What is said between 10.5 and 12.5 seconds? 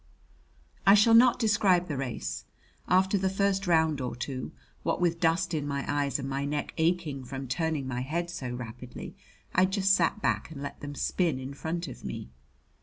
let them spin in front of me.